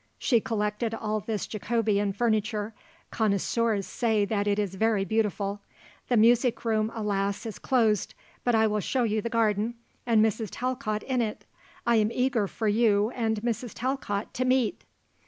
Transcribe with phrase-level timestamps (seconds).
[0.17, 2.73] She collected all this Jacobean furniture;
[3.11, 5.61] connoisseurs say that it is very beautiful.
[6.07, 9.75] The music room, alas, is closed; but I will show you the garden
[10.07, 10.47] and Mrs.
[10.49, 11.45] Talcott in it.
[11.85, 13.73] I am eager for you and Mrs.
[13.75, 14.85] Talcott to meet."